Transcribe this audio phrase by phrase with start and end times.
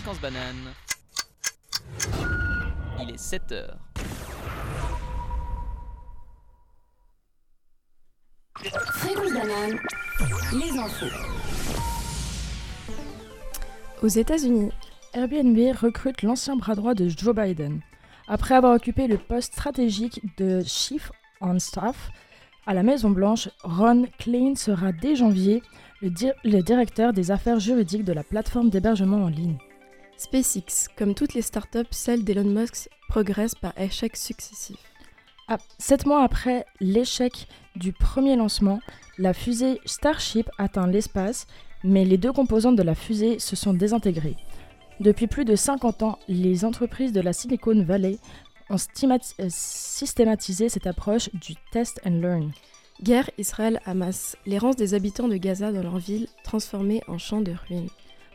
[0.00, 0.72] Fréquence banane.
[3.02, 3.76] Il est 7 heures.
[8.56, 9.78] Fréquence banane,
[10.54, 11.06] les infos.
[14.02, 14.70] Aux États-Unis,
[15.12, 17.82] Airbnb recrute l'ancien bras droit de Joe Biden.
[18.26, 21.12] Après avoir occupé le poste stratégique de Chief
[21.42, 22.10] on Staff
[22.66, 25.62] à la Maison-Blanche, Ron Klein sera dès janvier
[26.00, 29.58] le, di- le directeur des affaires juridiques de la plateforme d'hébergement en ligne.
[30.20, 34.76] SpaceX, comme toutes les startups, celle d'Elon Musk progresse par échecs successifs.
[35.48, 38.80] Ah, sept mois après l'échec du premier lancement,
[39.16, 41.46] la fusée Starship atteint l'espace,
[41.82, 44.36] mais les deux composantes de la fusée se sont désintégrées.
[45.00, 48.18] Depuis plus de 50 ans, les entreprises de la Silicon Valley
[48.68, 52.52] ont euh, systématisé cette approche du test and learn.
[53.02, 57.88] Guerre Israël-Hamas, l'errance des habitants de Gaza dans leur ville transformée en champ de ruines.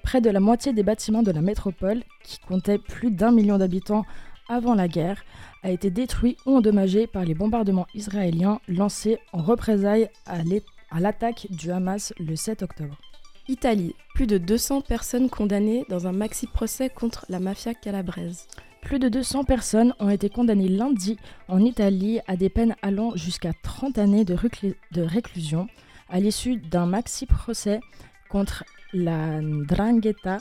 [0.06, 4.06] Près de la moitié des bâtiments de la métropole, qui comptait plus d'un million d'habitants
[4.48, 5.26] avant la guerre,
[5.64, 11.72] a été détruit ou endommagé par les bombardements israéliens lancés en représailles à l'attaque du
[11.72, 12.96] Hamas le 7 octobre.
[13.48, 18.46] Italie, plus de 200 personnes condamnées dans un maxi-procès contre la mafia calabraise.
[18.84, 23.54] Plus de 200 personnes ont été condamnées lundi en Italie à des peines allant jusqu'à
[23.64, 24.38] 30 années de,
[24.92, 25.66] de réclusion
[26.10, 27.80] à l'issue d'un maxi-procès
[28.30, 30.40] contre la Ndrangheta,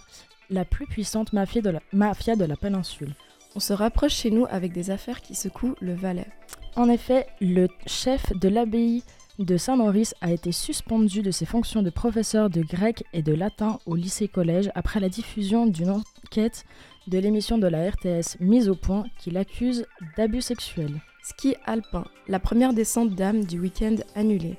[0.50, 3.14] la plus puissante mafia de la, mafia de la péninsule.
[3.56, 6.28] On se rapproche chez nous avec des affaires qui secouent le Valais.
[6.76, 9.04] En effet, le chef de l'abbaye
[9.38, 13.78] de Saint-Maurice a été suspendu de ses fonctions de professeur de grec et de latin
[13.86, 16.64] au lycée-collège après la diffusion d'une enquête
[17.06, 21.00] de l'émission de la RTS Mise au point qui l'accuse d'abus sexuels.
[21.22, 24.56] Ski alpin, la première descente d'âme du week-end annulée.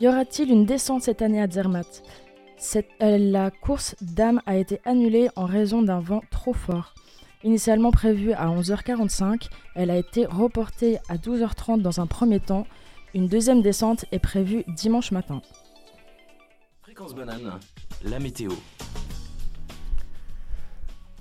[0.00, 2.02] Y aura-t-il une descente cette année à Zermatt?
[2.58, 6.94] Cette- euh, La course d'âme a été annulée en raison d'un vent trop fort.
[7.44, 12.66] Initialement prévue à 11h45, elle a été reportée à 12h30 dans un premier temps.
[13.14, 15.40] Une deuxième descente est prévue dimanche matin.
[16.82, 17.58] Fréquence banane,
[18.04, 18.50] la météo.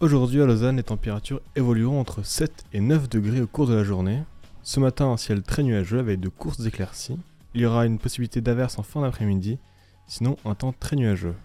[0.01, 3.83] Aujourd'hui à Lausanne, les températures évolueront entre 7 et 9 degrés au cours de la
[3.83, 4.23] journée.
[4.63, 7.17] Ce matin, un ciel très nuageux avec de courtes éclaircies.
[7.55, 9.59] Il y aura une possibilité d'averse en fin d'après-midi,
[10.07, 11.35] sinon un temps très nuageux.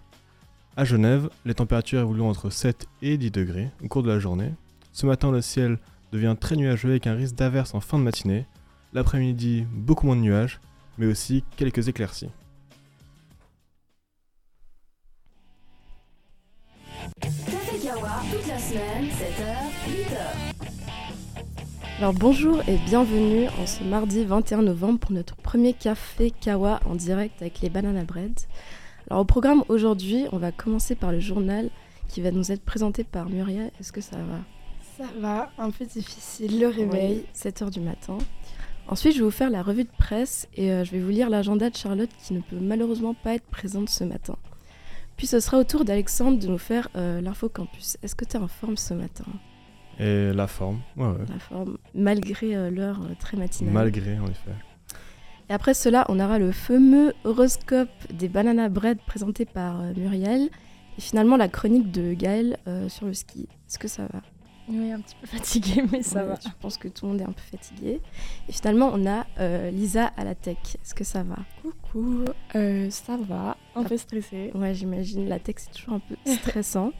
[0.75, 4.51] À Genève, les températures évolueront entre 7 et 10 degrés au cours de la journée.
[4.91, 5.79] Ce matin, le ciel
[6.11, 8.45] devient très nuageux avec un risque d'averse en fin de matinée.
[8.91, 10.59] L'après-midi, beaucoup moins de nuages,
[10.97, 12.29] mais aussi quelques éclaircies.
[17.21, 20.50] Café Kawa, toute la semaine, 7h, 8h.
[22.01, 26.95] Alors bonjour et bienvenue en ce mardi 21 novembre pour notre premier café Kawa en
[26.95, 28.33] direct avec les Banana Bread.
[29.07, 31.69] Alors au programme aujourd'hui, on va commencer par le journal
[32.07, 33.69] qui va nous être présenté par Muriel.
[33.79, 34.39] Est-ce que ça va?
[34.97, 37.23] Ça va, un peu difficile, le réveil.
[37.35, 38.17] 7h du matin.
[38.87, 41.29] Ensuite, je vais vous faire la revue de presse et euh, je vais vous lire
[41.29, 44.37] l'agenda de Charlotte qui ne peut malheureusement pas être présente ce matin.
[45.17, 47.97] Puis ce sera au tour d'Alexandre de nous faire euh, l'info campus.
[48.01, 49.25] Est-ce que tu es en forme ce matin?
[49.99, 51.25] Et la forme, ouais, ouais.
[51.29, 53.73] La forme, malgré euh, l'heure euh, très matinale.
[53.73, 54.51] Malgré, en effet.
[55.49, 60.49] Et après cela, on aura le fameux horoscope des Banana Bread présenté par euh, Muriel.
[60.97, 63.47] Et finalement, la chronique de Gaël euh, sur le ski.
[63.67, 64.21] Est-ce que ça va?
[64.69, 66.35] Oui, un petit peu fatigué, mais ça Ouais, va.
[66.41, 67.99] Je pense que tout le monde est un peu fatigué.
[68.47, 70.57] Et finalement, on a euh, Lisa à la tech.
[70.81, 71.35] Est-ce que ça va?
[71.61, 72.23] Coucou,
[72.55, 74.51] euh, ça va, un peu stressée.
[74.55, 75.27] Ouais, j'imagine.
[75.27, 76.93] La tech, c'est toujours un peu stressant.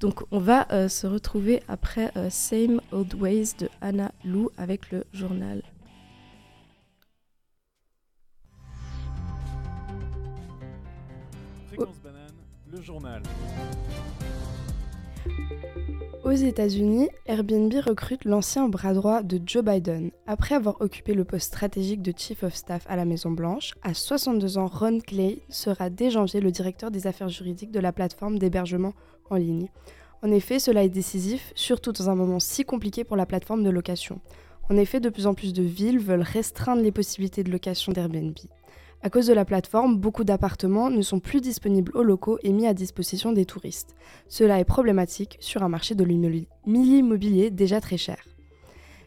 [0.00, 4.90] Donc, on va euh, se retrouver après euh, Same Old Ways de Anna Lou avec
[4.90, 5.62] le journal.
[16.46, 20.10] États-Unis, Airbnb recrute l'ancien bras droit de Joe Biden.
[20.26, 24.56] Après avoir occupé le poste stratégique de Chief of Staff à la Maison-Blanche, à 62
[24.56, 28.94] ans, Ron Clay sera dès janvier le directeur des affaires juridiques de la plateforme d'hébergement
[29.28, 29.68] en ligne.
[30.22, 33.70] En effet, cela est décisif, surtout dans un moment si compliqué pour la plateforme de
[33.70, 34.20] location.
[34.70, 38.36] En effet, de plus en plus de villes veulent restreindre les possibilités de location d'Airbnb.
[39.06, 42.66] À cause de la plateforme, beaucoup d'appartements ne sont plus disponibles aux locaux et mis
[42.66, 43.94] à disposition des touristes.
[44.28, 48.18] Cela est problématique sur un marché de l'immobili- l'immobilier déjà très cher.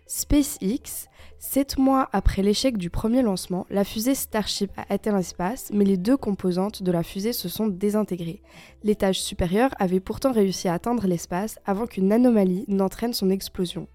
[0.07, 5.83] SpaceX, sept mois après l'échec du premier lancement, la fusée Starship a atteint l'espace, mais
[5.83, 8.41] les deux composantes de la fusée se sont désintégrées.
[8.85, 13.89] L'étage supérieur avait pourtant réussi à atteindre l'espace avant qu'une anomalie n'entraîne son explosion.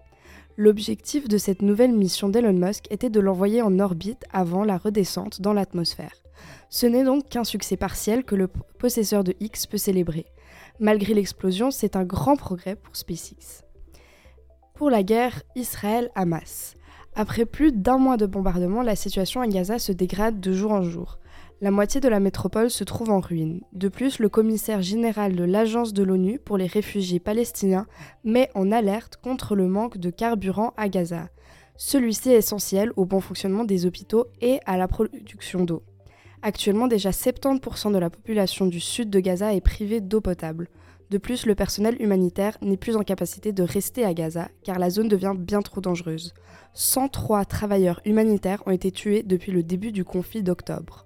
[0.57, 5.41] L'objectif de cette nouvelle mission d'Elon Musk était de l'envoyer en orbite avant la redescente
[5.41, 6.23] dans l'atmosphère.
[6.69, 10.25] Ce n'est donc qu'un succès partiel que le possesseur de X peut célébrer.
[10.79, 13.65] Malgré l'explosion, c'est un grand progrès pour SpaceX.
[14.75, 16.75] Pour la guerre Israël-Hamas.
[17.15, 20.83] Après plus d'un mois de bombardement, la situation à Gaza se dégrade de jour en
[20.83, 21.19] jour.
[21.61, 23.61] La moitié de la métropole se trouve en ruine.
[23.71, 27.87] De plus, le commissaire général de l'Agence de l'ONU pour les réfugiés palestiniens
[28.25, 31.29] met en alerte contre le manque de carburant à Gaza.
[31.77, 35.81] Celui-ci est essentiel au bon fonctionnement des hôpitaux et à la production d'eau.
[36.41, 40.67] Actuellement, déjà 70% de la population du sud de Gaza est privée d'eau potable.
[41.09, 44.89] De plus, le personnel humanitaire n'est plus en capacité de rester à Gaza car la
[44.89, 46.33] zone devient bien trop dangereuse.
[46.73, 51.04] 103 travailleurs humanitaires ont été tués depuis le début du conflit d'octobre.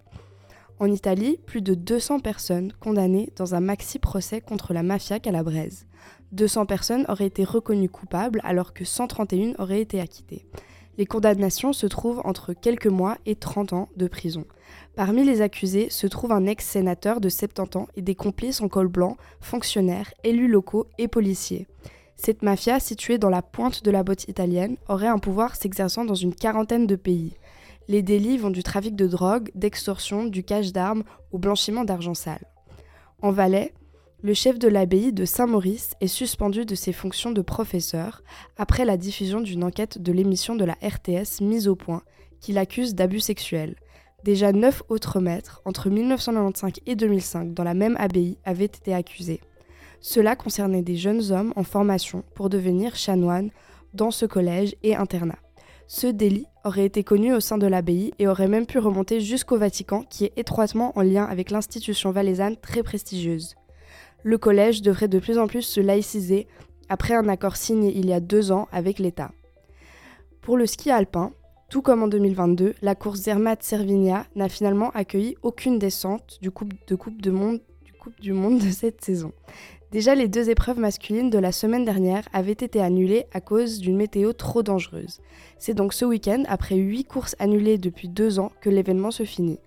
[0.80, 5.86] En Italie, plus de 200 personnes condamnées dans un maxi-procès contre la mafia calabraise.
[6.32, 10.46] 200 personnes auraient été reconnues coupables alors que 131 auraient été acquittées.
[10.98, 14.46] Les condamnations se trouvent entre quelques mois et 30 ans de prison.
[14.96, 18.88] Parmi les accusés se trouve un ex-sénateur de 70 ans et des complices en col
[18.88, 21.68] blanc, fonctionnaires, élus locaux et policiers.
[22.16, 26.16] Cette mafia, située dans la pointe de la botte italienne, aurait un pouvoir s'exerçant dans
[26.16, 27.34] une quarantaine de pays.
[27.90, 32.46] Les délits vont du trafic de drogue, d'extorsion, du cache d'armes au blanchiment d'argent sale.
[33.24, 33.74] En Valais,
[34.22, 38.22] le chef de l'abbaye de Saint-Maurice est suspendu de ses fonctions de professeur
[38.58, 42.04] après la diffusion d'une enquête de l'émission de la RTS mise au point
[42.40, 43.76] qui l'accuse d'abus sexuels.
[44.24, 49.42] Déjà neuf autres maîtres, entre 1995 et 2005, dans la même abbaye, avaient été accusés.
[50.00, 53.50] Cela concernait des jeunes hommes en formation pour devenir chanoines
[53.96, 55.40] dans ce collège et internat.
[55.92, 59.58] Ce délit aurait été connu au sein de l'abbaye et aurait même pu remonter jusqu'au
[59.58, 63.56] Vatican, qui est étroitement en lien avec l'institution valaisanne très prestigieuse.
[64.22, 66.48] Le collège devrait de plus en plus se laïciser
[66.90, 69.32] après un accord signé il y a deux ans avec l'État.
[70.42, 71.32] Pour le ski alpin,
[71.72, 76.72] tout comme en 2022, la course Zermatt Servigna n'a finalement accueilli aucune descente du coupe
[77.20, 79.32] du Monde de cette saison.
[79.92, 83.98] Déjà, les deux épreuves masculines de la semaine dernière avaient été annulées à cause d'une
[83.98, 85.20] météo trop dangereuse.
[85.58, 89.60] C'est donc ce week-end, après huit courses annulées depuis deux ans, que l'événement se finit.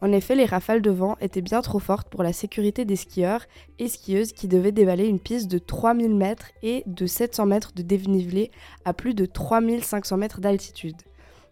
[0.00, 3.44] En effet, les rafales de vent étaient bien trop fortes pour la sécurité des skieurs
[3.78, 7.82] et skieuses qui devaient dévaler une piste de 3000 mètres et de 700 mètres de
[7.82, 8.50] dénivelé
[8.86, 10.96] à plus de 3500 mètres d'altitude.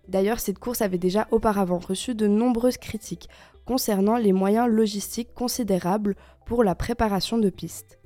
[0.09, 3.29] D'ailleurs, cette course avait déjà auparavant reçu de nombreuses critiques
[3.67, 6.17] concernant les moyens logistiques considérables
[6.47, 7.99] pour la préparation de pistes.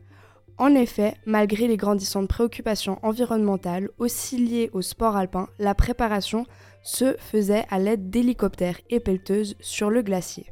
[0.59, 6.47] En effet, malgré les grandissantes préoccupations environnementales aussi liées au sport alpin, la préparation
[6.83, 10.47] se faisait à l'aide d'hélicoptères et pelleteuses sur le glacier.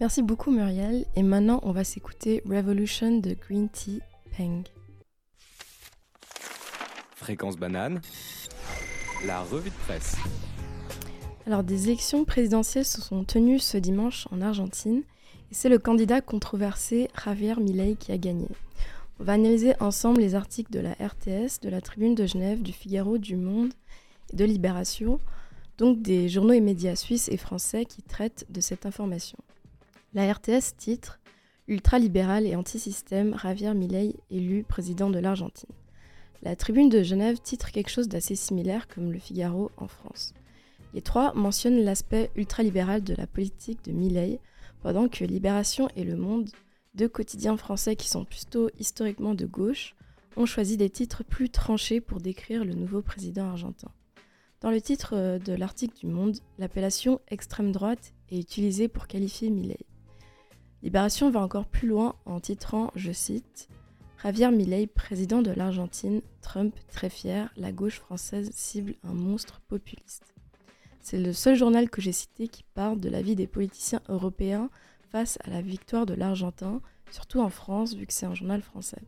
[0.00, 1.04] Merci beaucoup Muriel.
[1.16, 4.00] Et maintenant, on va s'écouter Revolution de Green Tea
[4.34, 4.62] Peng.
[7.14, 8.00] Fréquence banane,
[9.26, 10.16] la revue de presse.
[11.46, 15.02] Alors, des élections présidentielles se sont tenues ce dimanche en Argentine
[15.50, 18.48] et c'est le candidat controversé Javier Milei qui a gagné.
[19.18, 22.72] On va analyser ensemble les articles de la RTS, de la Tribune de Genève, du
[22.72, 23.72] Figaro, du Monde
[24.30, 25.20] et de Libération,
[25.78, 29.38] donc des journaux et médias suisses et français qui traitent de cette information.
[30.12, 31.18] La RTS titre
[31.66, 35.74] Ultralibéral et antisystème, Javier Milei élu président de l'Argentine.
[36.42, 40.34] La Tribune de Genève titre quelque chose d'assez similaire comme le Figaro en France.
[40.92, 44.40] Les trois mentionnent l'aspect ultralibéral de la politique de Milei,
[44.82, 46.50] pendant que Libération et Le Monde
[46.96, 49.94] deux quotidiens français qui sont plutôt historiquement de gauche
[50.36, 53.90] ont choisi des titres plus tranchés pour décrire le nouveau président argentin.
[54.60, 59.50] Dans le titre euh, de l'article du Monde, l'appellation extrême droite est utilisée pour qualifier
[59.50, 59.78] Milley.
[60.82, 63.68] Libération va encore plus loin en titrant, je cite,
[64.22, 70.34] Javier Milei, président de l'Argentine, Trump très fier, la gauche française cible un monstre populiste.
[71.00, 74.70] C'est le seul journal que j'ai cité qui parle de la vie des politiciens européens
[75.10, 79.02] face à la victoire de l'Argentin, surtout en France, vu que c'est un journal français.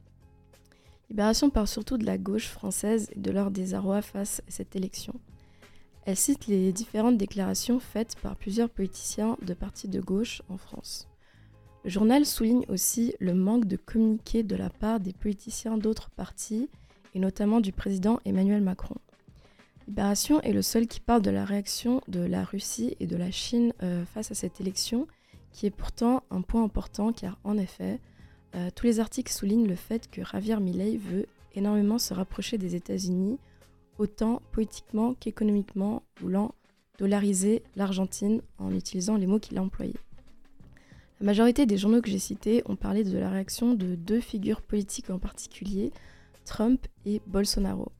[1.10, 5.14] Libération parle surtout de la gauche française et de leur désarroi face à cette élection.
[6.04, 11.08] Elle cite les différentes déclarations faites par plusieurs politiciens de partis de gauche en France.
[11.84, 16.68] Le journal souligne aussi le manque de communiqué de la part des politiciens d'autres partis,
[17.14, 18.96] et notamment du président Emmanuel Macron.
[19.86, 23.30] Libération est le seul qui parle de la réaction de la Russie et de la
[23.30, 25.06] Chine euh, face à cette élection
[25.52, 28.00] qui est pourtant un point important car en effet,
[28.54, 32.74] euh, tous les articles soulignent le fait que Javier Milei veut énormément se rapprocher des
[32.74, 33.38] États-Unis,
[33.98, 36.54] autant politiquement qu'économiquement, voulant
[36.98, 39.96] dollariser l'Argentine en utilisant les mots qu'il a employés.
[41.20, 44.62] La majorité des journaux que j'ai cités ont parlé de la réaction de deux figures
[44.62, 45.92] politiques en particulier,
[46.44, 47.90] Trump et Bolsonaro.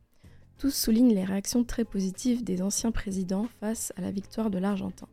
[0.57, 5.09] Tous soulignent les réactions très positives des anciens présidents face à la victoire de l'Argentin.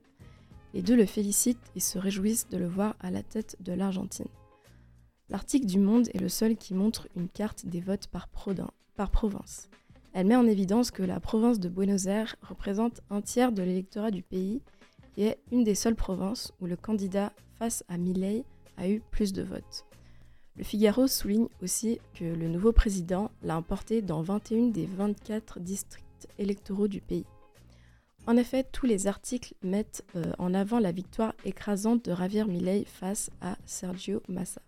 [0.75, 4.27] Les deux le félicitent et se réjouissent de le voir à la tête de l'Argentine.
[5.29, 8.27] L'article du Monde est le seul qui montre une carte des votes par,
[9.07, 9.69] province.
[10.11, 14.11] Elle met en évidence que la province de Buenos Aires représente un tiers de l'électorat
[14.11, 14.61] du pays
[15.15, 18.43] et est une des seules provinces où le candidat face à Milley
[18.75, 19.85] a eu plus de votes.
[20.57, 26.27] Le Figaro souligne aussi que le nouveau président l'a emporté dans 21 des 24 districts
[26.37, 27.25] électoraux du pays.
[28.27, 32.83] En effet, tous les articles mettent euh, en avant la victoire écrasante de Javier Milei
[32.85, 34.61] face à Sergio Massa.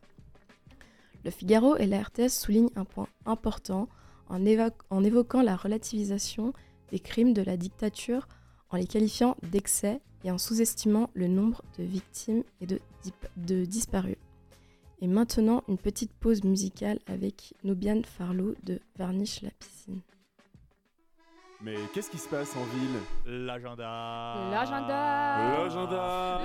[1.25, 3.89] Le Figaro et la RTS soulignent un point important
[4.29, 6.53] en, évoquant la relativisation
[6.91, 8.27] des crimes de la dictature,
[8.69, 14.17] en les qualifiant d'excès et en sous-estimant le nombre de victimes et de, disparus.
[15.01, 20.01] Et maintenant, une petite pause musicale avec Nubian Farlow de Varnish la piscine.
[21.61, 23.45] Mais qu'est-ce qui se passe en ville?
[23.45, 26.41] L'agenda L'agenda L'agenda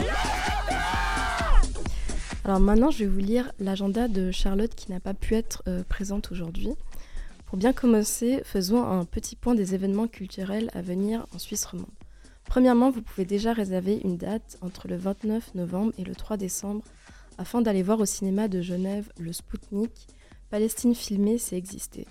[2.44, 5.82] Alors maintenant, je vais vous lire l'agenda de Charlotte qui n'a pas pu être euh,
[5.86, 6.70] présente aujourd'hui.
[7.44, 11.86] Pour bien commencer, faisons un petit point des événements culturels à venir en Suisse romande.
[12.46, 16.82] Premièrement, vous pouvez déjà réserver une date entre le 29 novembre et le 3 décembre
[17.36, 20.06] afin d'aller voir au cinéma de Genève le Spoutnik,
[20.48, 22.06] Palestine filmée, c'est exister.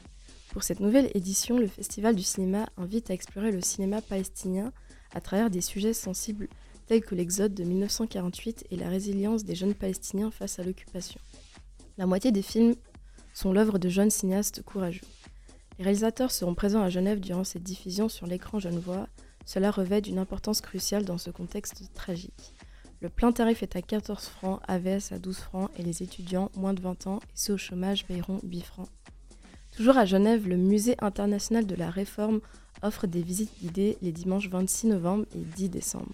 [0.51, 4.73] Pour cette nouvelle édition, le Festival du cinéma invite à explorer le cinéma palestinien
[5.13, 6.49] à travers des sujets sensibles
[6.87, 11.21] tels que l'exode de 1948 et la résilience des jeunes Palestiniens face à l'occupation.
[11.97, 12.75] La moitié des films
[13.33, 15.05] sont l'œuvre de jeunes cinéastes courageux.
[15.79, 19.07] Les réalisateurs seront présents à Genève durant cette diffusion sur l'écran genevois.
[19.45, 22.53] Cela revêt d'une importance cruciale dans ce contexte tragique.
[22.99, 26.73] Le plein tarif est à 14 francs, AVS à 12 francs et les étudiants moins
[26.73, 28.89] de 20 ans et ceux au chômage paieront 8 francs.
[29.75, 32.41] Toujours à Genève, le Musée international de la réforme
[32.83, 36.11] offre des visites guidées les dimanches 26 novembre et 10 décembre.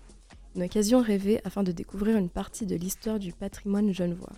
[0.55, 4.33] Une occasion rêvée afin de découvrir une partie de l'histoire du patrimoine genevois.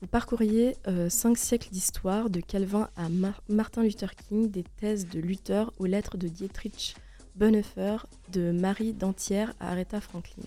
[0.00, 3.08] Vous parcouriez euh, cinq siècles d'histoire, de Calvin à
[3.48, 6.94] Martin Luther King, des thèses de Luther aux lettres de Dietrich
[7.36, 10.44] Bonhoeffer, de Marie Dantière à Aretha Franklin.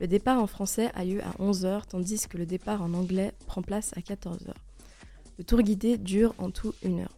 [0.00, 3.62] Le départ en français a lieu à 11h, tandis que le départ en anglais prend
[3.62, 4.52] place à 14h.
[5.38, 7.16] Le tour guidé dure en tout une heure.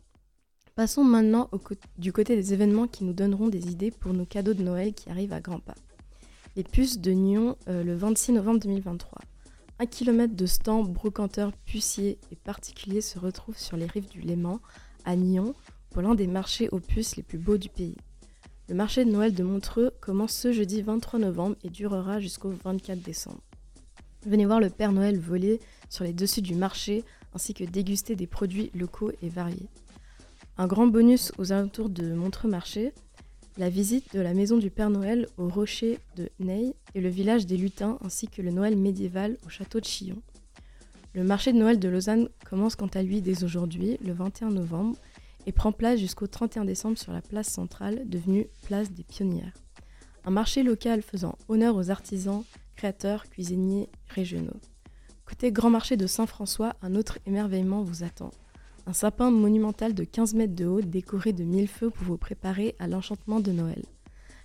[0.74, 1.48] Passons maintenant
[1.96, 5.08] du côté des événements qui nous donneront des idées pour nos cadeaux de Noël qui
[5.08, 5.74] arrivent à grands pas.
[6.54, 9.20] Les puces de Nyon euh, le 26 novembre 2023.
[9.78, 14.60] Un kilomètre de stands brocanteurs, puciers et particuliers se retrouvent sur les rives du Léman,
[15.06, 15.54] à Nyon,
[15.88, 17.96] pour l'un des marchés aux puces les plus beaux du pays.
[18.68, 23.00] Le marché de Noël de Montreux commence ce jeudi 23 novembre et durera jusqu'au 24
[23.00, 23.40] décembre.
[24.26, 25.58] Venez voir le Père Noël voler
[25.88, 27.02] sur les dessus du marché
[27.34, 29.68] ainsi que déguster des produits locaux et variés.
[30.58, 32.92] Un grand bonus aux alentours de Montreux Marché,
[33.56, 37.46] la visite de la maison du Père Noël au rocher de Ney et le village
[37.46, 40.22] des lutins ainsi que le Noël médiéval au château de Chillon.
[41.12, 44.96] Le marché de Noël de Lausanne commence quant à lui dès aujourd'hui, le 21 novembre,
[45.46, 49.54] et prend place jusqu'au 31 décembre sur la place centrale, devenue place des pionnières.
[50.24, 52.44] Un marché local faisant honneur aux artisans,
[52.76, 54.60] créateurs, cuisiniers régionaux.
[55.30, 58.32] Côté Grand Marché de Saint-François, un autre émerveillement vous attend.
[58.88, 62.74] Un sapin monumental de 15 mètres de haut décoré de mille feux pour vous préparer
[62.80, 63.84] à l'enchantement de Noël.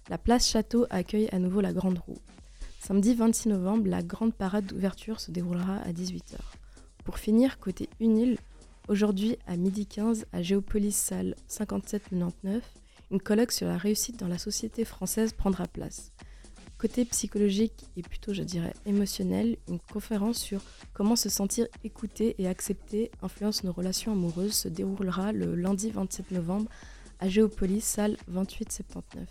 [0.09, 2.19] La place Château accueille à nouveau la Grande Roue.
[2.79, 6.37] Samedi 26 novembre, la grande parade d'ouverture se déroulera à 18h.
[7.03, 8.37] Pour finir, côté Unil,
[8.87, 12.61] aujourd'hui à midi 15 à Géopolis salle 5799,
[13.09, 16.11] une colloque sur la réussite dans la société française prendra place.
[16.77, 20.61] Côté psychologique et plutôt, je dirais, émotionnel, une conférence sur
[20.93, 26.31] comment se sentir écouté et accepté influence nos relations amoureuses se déroulera le lundi 27
[26.31, 26.69] novembre
[27.19, 29.27] à Géopolis, salle 2879.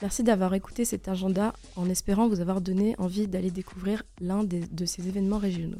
[0.00, 4.84] Merci d'avoir écouté cet agenda en espérant vous avoir donné envie d'aller découvrir l'un de
[4.84, 5.78] ces événements régionaux.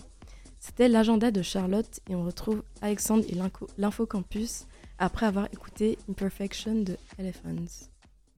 [0.61, 3.37] C'était l'agenda de Charlotte et on retrouve Alexandre et
[3.78, 7.88] l'Infocampus après avoir écouté Imperfection de Elephants.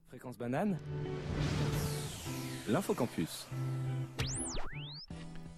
[0.07, 0.79] Fréquence banane
[2.67, 3.47] L'Infocampus.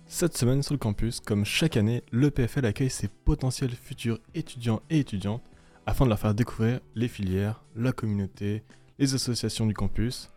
[0.07, 4.81] Cette semaine sur le campus, comme chaque année, le PFL accueille ses potentiels futurs étudiants
[4.89, 5.41] et étudiantes
[5.85, 8.63] afin de leur faire découvrir les filières, la communauté,
[8.99, 10.29] les associations du campus.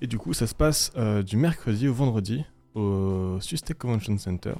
[0.00, 2.44] Et du coup, ça se passe euh, du mercredi au vendredi
[2.76, 4.54] au Sustec Convention Center.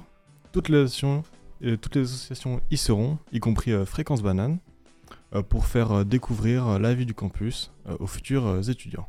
[0.51, 1.23] Toutes les, associations,
[1.63, 4.59] euh, toutes les associations y seront, y compris euh, Fréquence Banane,
[5.49, 9.07] pour faire découvrir la vie du campus aux futurs étudiants.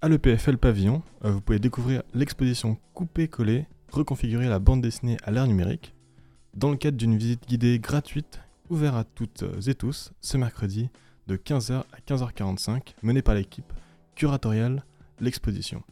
[0.00, 5.48] À l'EPFL Pavillon, euh, vous pouvez découvrir l'exposition Coupé-Collé, reconfigurer la bande dessinée à l'ère
[5.48, 5.92] numérique,
[6.54, 8.40] dans le cadre d'une visite guidée gratuite
[8.70, 10.88] ouverte à toutes et tous ce mercredi
[11.26, 13.72] de 15h à 15h45, menée par l'équipe
[14.14, 14.84] curatoriale
[15.18, 15.82] L'Exposition.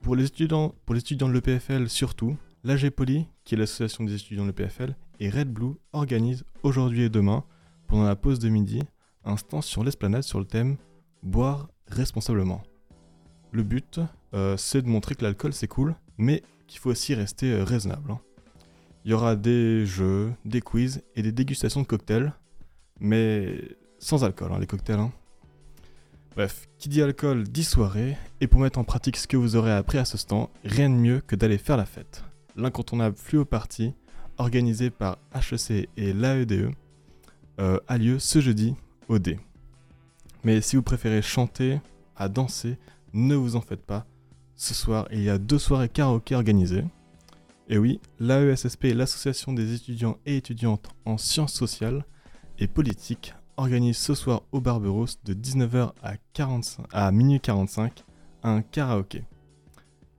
[0.00, 4.14] Pour les étudiants, pour les étudiants de l'EPFL surtout, l'AG Poly, qui est l'association des
[4.14, 7.44] étudiants de l'EPFL, et Red Blue organisent aujourd'hui et demain,
[7.86, 8.80] pendant la pause de midi,
[9.26, 10.78] un stand sur l'esplanade sur le thème
[11.22, 12.62] Boire responsablement.
[13.52, 14.00] Le but,
[14.34, 18.10] euh, c'est de montrer que l'alcool c'est cool, mais qu'il faut aussi rester euh, raisonnable.
[18.12, 18.20] hein.
[19.04, 22.32] Il y aura des jeux, des quiz et des dégustations de cocktails,
[23.00, 23.62] mais
[23.98, 24.98] sans alcool, hein, les cocktails.
[24.98, 25.12] hein.
[26.36, 29.72] Bref, qui dit alcool dit soirée, et pour mettre en pratique ce que vous aurez
[29.72, 32.22] appris à ce stand, rien de mieux que d'aller faire la fête.
[32.54, 33.92] L'incontournable Fluo Party,
[34.36, 36.70] organisé par HEC et l'AEDE,
[37.60, 38.74] euh, a lieu ce jeudi
[39.08, 39.38] au D.
[40.44, 41.80] Mais si vous préférez chanter,
[42.14, 42.76] à danser,
[43.12, 44.06] ne vous en faites pas.
[44.56, 46.84] Ce soir, il y a deux soirées karaoké organisées.
[47.68, 52.04] Et oui, l'AESSP, l'association des étudiants et étudiantes en sciences sociales
[52.58, 58.04] et politiques, organise ce soir au Barberousse de 19h à, 45 à minuit 45
[58.42, 59.24] un karaoké.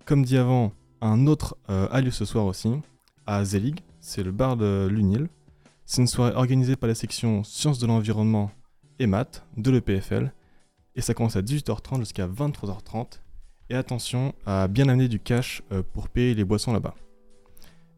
[0.06, 2.72] Comme dit avant, un autre euh, a lieu ce soir aussi,
[3.26, 5.30] à Zelig, c'est le bar de l'UNIL.
[5.86, 8.52] C'est une soirée organisée par la section Sciences de l'environnement
[9.00, 10.32] et maths de l'EPFL,
[10.96, 13.20] et ça commence à 18h30 jusqu'à 23h30.
[13.70, 16.96] Et attention à bien amener du cash euh, pour payer les boissons là-bas.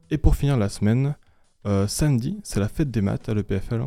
[0.10, 1.16] Et pour finir la semaine,
[1.66, 3.86] euh, samedi, c'est la fête des maths à l'EPFL.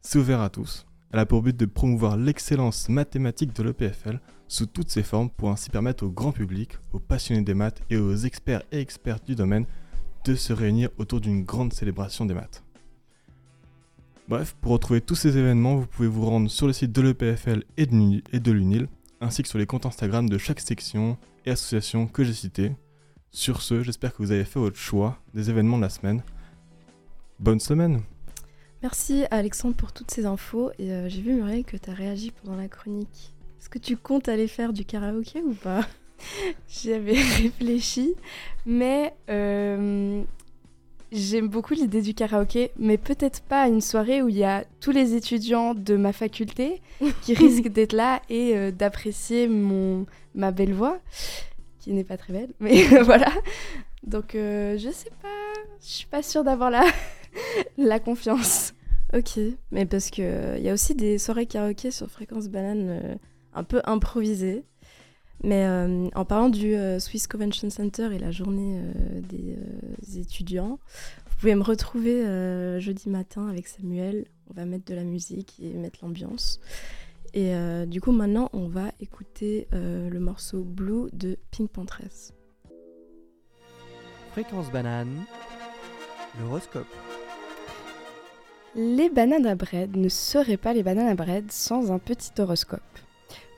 [0.00, 0.86] C'est ouvert à tous.
[1.12, 5.50] Elle a pour but de promouvoir l'excellence mathématique de l'EPFL sous toutes ses formes pour
[5.50, 9.36] ainsi permettre au grand public, aux passionnés des maths et aux experts et expertes du
[9.36, 9.66] domaine
[10.24, 12.63] de se réunir autour d'une grande célébration des maths.
[14.26, 17.64] Bref, pour retrouver tous ces événements, vous pouvez vous rendre sur le site de l'EPFL
[17.76, 18.88] et de l'UNIL,
[19.20, 22.72] ainsi que sur les comptes Instagram de chaque section et association que j'ai citées.
[23.30, 26.22] Sur ce, j'espère que vous avez fait votre choix des événements de la semaine.
[27.38, 28.00] Bonne semaine
[28.82, 30.70] Merci Alexandre pour toutes ces infos.
[30.78, 33.34] Et euh, j'ai vu Muriel que tu as réagi pendant la chronique.
[33.58, 35.86] Est-ce que tu comptes aller faire du karaoké ou pas?
[36.68, 37.12] J'y avais
[37.42, 38.14] réfléchi,
[38.64, 40.22] mais euh,
[41.14, 44.64] j'aime beaucoup l'idée du karaoké, mais peut-être pas à une soirée où il y a
[44.80, 46.82] tous les étudiants de ma faculté
[47.22, 50.98] qui risquent d'être là et euh, d'apprécier mon ma belle voix,
[51.78, 53.32] qui n'est pas très belle, mais voilà.
[54.02, 55.28] Donc euh, je sais pas,
[55.80, 56.84] je suis pas sûre d'avoir la
[57.78, 58.74] la confiance.
[59.14, 59.38] Ok,
[59.70, 63.14] mais parce que il y a aussi des soirées karaoké sur Fréquence Banane euh,
[63.54, 64.64] un peu improvisées.
[65.44, 70.18] Mais euh, en parlant du euh, Swiss Convention Center et la journée euh, des euh,
[70.18, 70.78] étudiants,
[71.26, 74.24] vous pouvez me retrouver euh, jeudi matin avec Samuel.
[74.48, 76.60] On va mettre de la musique et mettre l'ambiance.
[77.34, 82.32] Et euh, du coup, maintenant, on va écouter euh, le morceau Blue de Pink Panthers.
[84.32, 85.24] Fréquence banane,
[86.40, 86.86] l'horoscope.
[88.76, 92.80] Les bananes à bread ne seraient pas les bananes à bread sans un petit horoscope.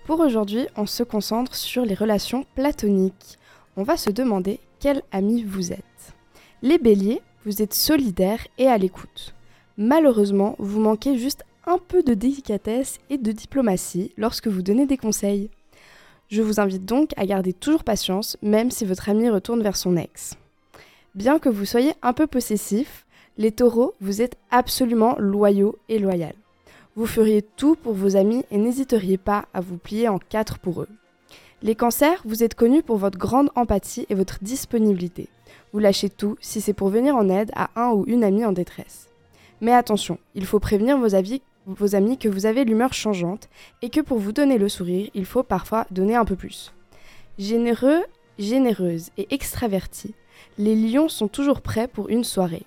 [0.06, 3.38] Pour aujourd'hui, on se concentre sur les relations platoniques.
[3.76, 6.14] On va se demander quel ami vous êtes.
[6.62, 9.34] Les béliers, vous êtes solidaires et à l'écoute.
[9.76, 14.96] Malheureusement, vous manquez juste un peu de délicatesse et de diplomatie lorsque vous donnez des
[14.96, 15.50] conseils.
[16.28, 19.96] Je vous invite donc à garder toujours patience, même si votre ami retourne vers son
[19.96, 20.36] ex.
[21.16, 23.06] Bien que vous soyez un peu possessif,
[23.38, 26.45] les taureaux, vous êtes absolument loyaux et loyaux.
[26.96, 30.80] Vous feriez tout pour vos amis et n'hésiteriez pas à vous plier en quatre pour
[30.80, 30.88] eux.
[31.62, 35.28] Les cancers, vous êtes connus pour votre grande empathie et votre disponibilité.
[35.74, 38.52] Vous lâchez tout si c'est pour venir en aide à un ou une amie en
[38.52, 39.10] détresse.
[39.60, 43.50] Mais attention, il faut prévenir vos, amis que vous avez l'humeur changeante
[43.82, 46.72] et que pour vous donner le sourire, il faut parfois donner un peu plus.
[47.38, 48.04] Généreux,
[48.38, 50.14] généreuse et extravertis,
[50.56, 52.64] les lions sont toujours prêts pour une soirée.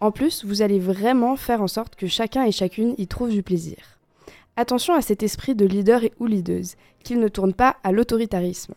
[0.00, 3.42] En plus, vous allez vraiment faire en sorte que chacun et chacune y trouve du
[3.42, 3.76] plaisir.
[4.56, 8.74] Attention à cet esprit de leader et ou leaduse, qu'il ne tourne pas à l'autoritarisme.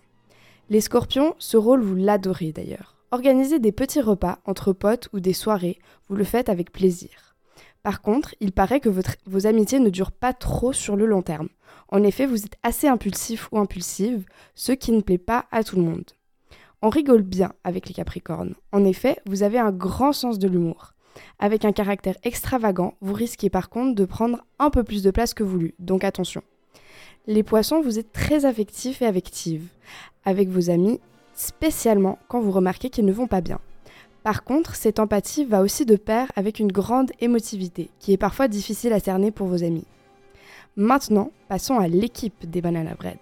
[0.69, 2.95] Les scorpions, ce rôle vous l'adorez d'ailleurs.
[3.11, 7.35] Organisez des petits repas entre potes ou des soirées, vous le faites avec plaisir.
[7.81, 8.89] Par contre, il paraît que
[9.25, 11.49] vos amitiés ne durent pas trop sur le long terme.
[11.87, 15.75] En effet, vous êtes assez impulsif ou impulsive, ce qui ne plaît pas à tout
[15.75, 16.11] le monde.
[16.81, 18.55] On rigole bien avec les Capricornes.
[18.71, 20.93] En effet, vous avez un grand sens de l'humour.
[21.39, 25.33] Avec un caractère extravagant, vous risquez par contre de prendre un peu plus de place
[25.33, 26.43] que voulu, donc attention.
[27.27, 29.67] Les poissons, vous êtes très affectifs et affectives,
[30.25, 30.99] avec vos amis,
[31.33, 33.59] spécialement quand vous remarquez qu'ils ne vont pas bien.
[34.23, 38.47] Par contre, cette empathie va aussi de pair avec une grande émotivité, qui est parfois
[38.47, 39.85] difficile à cerner pour vos amis.
[40.75, 43.17] Maintenant, passons à l'équipe des Banana Bread.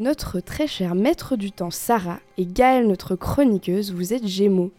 [0.00, 4.70] Notre très cher maître du temps Sarah et Gaëlle, notre chroniqueuse, vous êtes Gémeaux.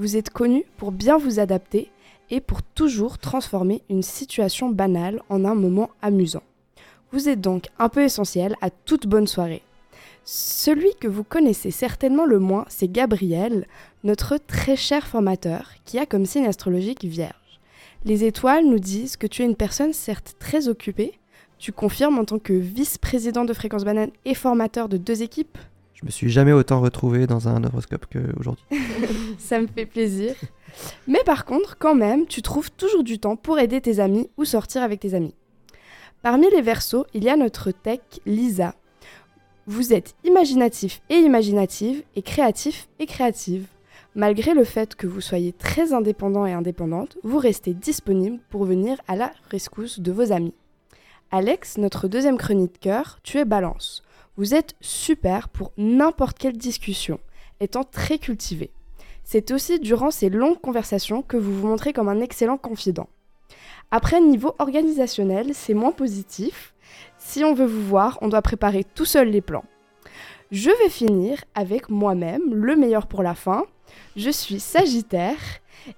[0.00, 1.90] Vous êtes connus pour bien vous adapter
[2.30, 6.42] et pour toujours transformer une situation banale en un moment amusant.
[7.12, 9.60] Vous êtes donc un peu essentiel à toute bonne soirée.
[10.24, 13.66] Celui que vous connaissez certainement le moins, c'est Gabriel,
[14.02, 17.60] notre très cher formateur, qui a comme signe astrologique vierge.
[18.06, 21.12] Les étoiles nous disent que tu es une personne certes très occupée.
[21.58, 25.58] Tu confirmes en tant que vice-président de Fréquence Banane et formateur de deux équipes
[26.00, 28.64] Je me suis jamais autant retrouvé dans un horoscope qu'aujourd'hui.
[29.38, 30.34] Ça me fait plaisir.
[31.06, 34.46] Mais par contre, quand même, tu trouves toujours du temps pour aider tes amis ou
[34.46, 35.34] sortir avec tes amis.
[36.22, 38.74] Parmi les versos, il y a notre tech Lisa.
[39.66, 43.66] Vous êtes imaginatif et imaginative et créatif et créative.
[44.14, 48.96] Malgré le fait que vous soyez très indépendant et indépendante, vous restez disponible pour venir
[49.06, 50.54] à la rescousse de vos amis.
[51.30, 54.02] Alex, notre deuxième chroniqueur, tu es balance.
[54.40, 57.20] Vous êtes super pour n'importe quelle discussion,
[57.60, 58.70] étant très cultivé.
[59.22, 63.10] C'est aussi durant ces longues conversations que vous vous montrez comme un excellent confident.
[63.90, 66.72] Après, niveau organisationnel, c'est moins positif.
[67.18, 69.66] Si on veut vous voir, on doit préparer tout seul les plans.
[70.50, 73.66] Je vais finir avec moi-même, le meilleur pour la fin.
[74.16, 75.36] Je suis Sagittaire.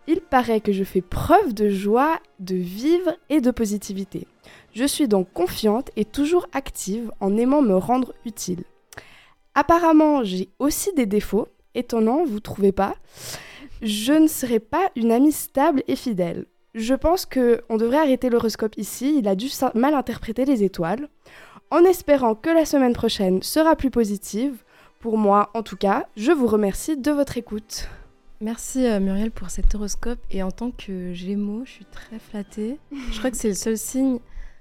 [0.07, 4.27] Il paraît que je fais preuve de joie, de vivre et de positivité.
[4.75, 8.64] Je suis donc confiante et toujours active en aimant me rendre utile.
[9.55, 11.49] Apparemment, j'ai aussi des défauts.
[11.75, 12.95] Étonnant, vous trouvez pas?
[13.83, 16.47] Je ne serai pas une amie stable et fidèle.
[16.75, 21.09] Je pense que on devrait arrêter l'horoscope ici, il a dû mal interpréter les étoiles.
[21.71, 24.64] En espérant que la semaine prochaine sera plus positive,
[25.01, 27.88] pour moi en tout cas, je vous remercie de votre écoute.
[28.42, 32.81] Merci euh, Muriel pour cet horoscope et en tant que Gémeaux, je suis très flattée.
[33.12, 34.18] je crois que c'est le seul signe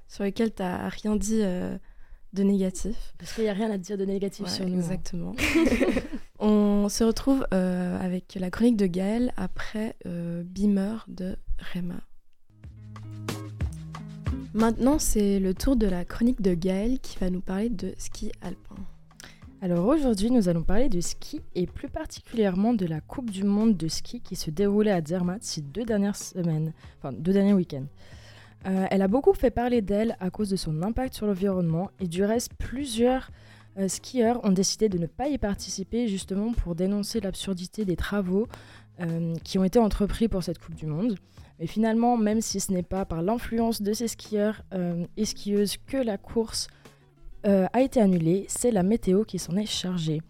[0.07, 1.75] sur lequel tu n'as rien dit euh,
[2.33, 3.15] de négatif.
[3.17, 4.75] Parce qu'il n'y a rien à dire de négatif sur nous.
[4.75, 4.77] hein.
[4.77, 5.35] Exactement.
[6.39, 11.35] On se retrouve euh, avec la chronique de Gaël après Beamer de
[11.73, 12.01] Rema.
[14.53, 18.31] Maintenant, c'est le tour de la chronique de Gaël qui va nous parler de ski
[18.41, 18.75] alpin.
[19.63, 23.78] Alors aujourd'hui, nous allons parler de ski et plus particulièrement de la Coupe du Monde
[23.78, 27.86] de ski qui se déroulait à Zermatt ces deux dernières semaines, enfin deux derniers week-ends.
[28.65, 32.08] Euh, elle a beaucoup fait parler d'elle à cause de son impact sur l'environnement et
[32.08, 33.30] du reste, plusieurs
[33.78, 38.47] euh, skieurs ont décidé de ne pas y participer justement pour dénoncer l'absurdité des travaux
[39.00, 41.19] euh, qui ont été entrepris pour cette Coupe du Monde.
[41.60, 44.63] Mais finalement, même si ce n'est pas par l'influence de ces skieurs
[45.15, 46.67] et skieuses que la course
[47.45, 50.21] euh, a été annulée, c'est la météo qui s'en est chargée.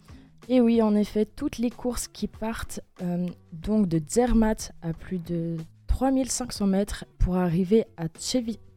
[0.50, 5.19] Et oui, en effet, toutes les courses qui partent euh, donc de Zermatt à plus
[5.19, 8.06] de 3500 mètres pour arriver à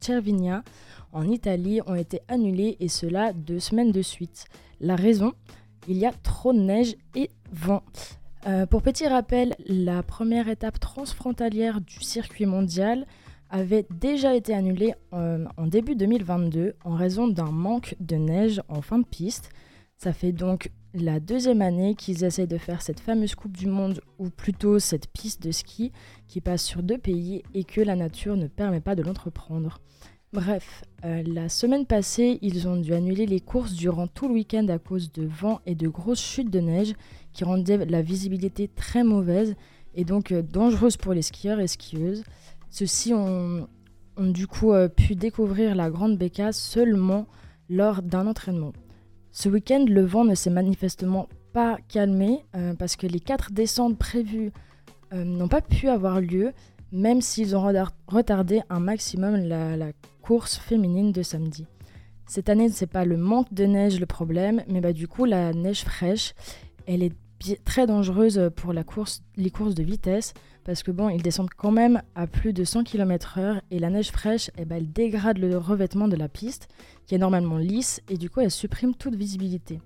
[0.00, 0.62] Cervinia
[1.12, 4.46] en Italie ont été annulées et cela deux semaines de suite.
[4.80, 5.32] La raison
[5.88, 7.82] Il y a trop de neige et vent.
[8.46, 13.06] Euh, pour petit rappel, la première étape transfrontalière du circuit mondial
[13.54, 18.82] avait déjà été annulée euh, en début 2022 en raison d'un manque de neige en
[18.82, 19.50] fin de piste.
[19.96, 24.00] Ça fait donc la deuxième année qu'ils essayent de faire cette fameuse Coupe du Monde,
[24.18, 25.92] ou plutôt cette piste de ski
[26.26, 29.78] qui passe sur deux pays et que la nature ne permet pas de l'entreprendre.
[30.32, 34.66] Bref, euh, la semaine passée, ils ont dû annuler les courses durant tout le week-end
[34.66, 36.94] à cause de vent et de grosses chutes de neige
[37.32, 39.54] qui rendaient la visibilité très mauvaise
[39.94, 42.24] et donc euh, dangereuse pour les skieurs et skieuses.
[42.74, 43.68] Ceux-ci ont,
[44.18, 47.28] du coup euh, pu découvrir la Grande Bécasse seulement
[47.70, 48.72] lors d'un entraînement.
[49.30, 53.96] Ce week-end, le vent ne s'est manifestement pas calmé euh, parce que les quatre descentes
[53.96, 54.50] prévues
[55.12, 56.52] euh, n'ont pas pu avoir lieu,
[56.90, 57.64] même s'ils ont
[58.08, 61.66] retardé un maximum la, course féminine de samedi.
[62.26, 65.52] Cette année, c'est pas le manque de neige le problème, mais bah, du coup, la
[65.52, 66.34] neige fraîche,
[66.88, 67.14] elle est
[67.64, 70.34] très dangereuse pour les courses de vitesse,
[70.64, 74.10] parce que bon, ils descendent quand même à plus de 100 km/h et la neige
[74.10, 76.68] fraîche, eh ben, elle dégrade le revêtement de la piste,
[77.06, 79.80] qui est normalement lisse, et du coup, elle supprime toute visibilité.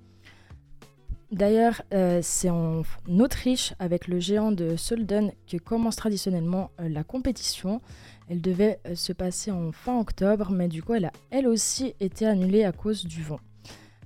[1.30, 2.84] D'ailleurs, euh, c'est en
[3.18, 7.82] Autriche, avec le géant de Solden, que commence traditionnellement euh, la compétition.
[8.30, 11.94] Elle devait euh, se passer en fin octobre, mais du coup, elle a elle aussi
[12.00, 13.40] été annulée à cause du vent.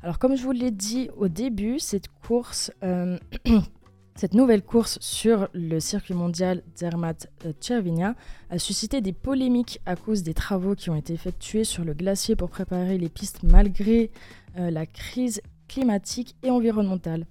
[0.02, 2.72] Alors, comme je vous l'ai dit au début, cette course,
[4.14, 8.14] cette nouvelle course sur le circuit mondial Zermatt-Cervinia
[8.51, 12.37] a suscité des polémiques à cause des travaux qui ont été effectués sur le glacier
[12.37, 14.11] pour préparer les pistes malgré
[14.59, 17.27] euh, la crise climatique et environnementale.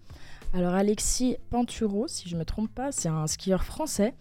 [0.53, 4.15] Alors Alexis Pinturo, si je ne me trompe pas, c'est un skieur français,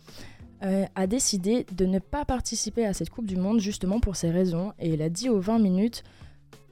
[0.63, 4.31] euh, a décidé de ne pas participer à cette Coupe du Monde justement pour ces
[4.31, 6.05] raisons et il a dit aux 20 minutes,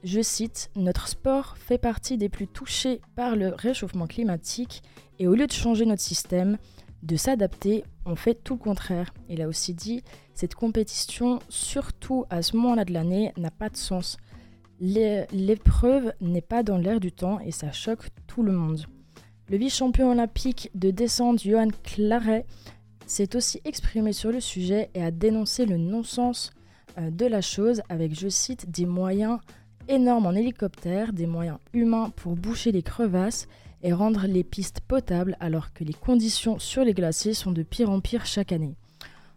[0.05, 4.83] je cite, Notre sport fait partie des plus touchés par le réchauffement climatique
[5.19, 6.57] et au lieu de changer notre système,
[7.03, 9.13] de s'adapter, on fait tout le contraire.
[9.29, 10.03] Il a aussi dit,
[10.35, 14.17] cette compétition, surtout à ce moment-là de l'année, n'a pas de sens.
[14.81, 18.85] L'é- L'épreuve n'est pas dans l'air du temps et ça choque tout le monde.
[19.49, 22.47] Le vice-champion olympique de descente Johan Claret
[23.07, 26.51] s'est aussi exprimé sur le sujet et a dénoncé le non-sens
[26.99, 29.39] euh, de la chose avec, je cite, des moyens
[29.89, 33.49] énormes en hélicoptère, des moyens humains pour boucher les crevasses
[33.83, 37.91] et rendre les pistes potables alors que les conditions sur les glaciers sont de pire
[37.91, 38.77] en pire chaque année.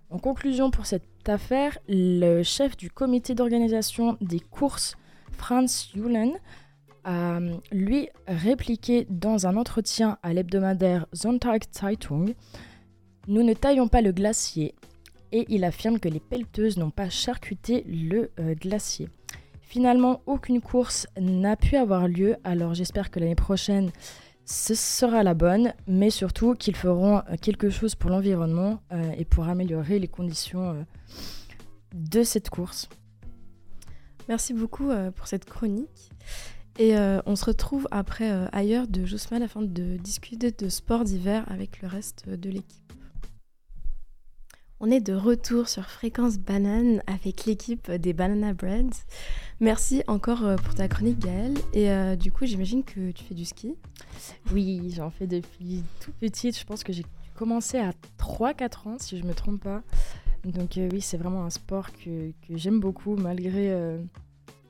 [0.09, 4.97] En conclusion pour cette affaire, le chef du comité d'organisation des courses,
[5.31, 6.33] Franz Julen,
[7.03, 7.39] a
[7.71, 12.35] lui répliqué dans un entretien à l'hebdomadaire Sonntagszeitung
[13.27, 14.75] Nous ne taillons pas le glacier
[15.31, 19.07] et il affirme que les pelleteuses n'ont pas charcuté le euh, glacier.
[19.71, 23.89] Finalement, aucune course n'a pu avoir lieu, alors j'espère que l'année prochaine,
[24.43, 29.23] ce sera la bonne, mais surtout qu'ils feront euh, quelque chose pour l'environnement euh, et
[29.23, 30.83] pour améliorer les conditions euh,
[31.93, 32.89] de cette course.
[34.27, 36.11] Merci beaucoup pour cette chronique.
[36.77, 41.81] Et on se retrouve après ailleurs de Jousman afin de discuter de sport d'hiver avec
[41.81, 42.80] le reste de l'équipe.
[44.83, 49.05] On est de retour sur Fréquence Banane avec l'équipe des Banana Breads.
[49.59, 51.53] Merci encore euh, pour ta chronique Gaëlle.
[51.71, 53.75] Et euh, du coup, j'imagine que tu fais du ski.
[54.51, 56.57] Oui, j'en fais depuis tout petite.
[56.57, 59.83] Je pense que j'ai commencé à 3-4 ans, si je me trompe pas.
[60.45, 64.01] Donc euh, oui, c'est vraiment un sport que, que j'aime beaucoup, malgré euh,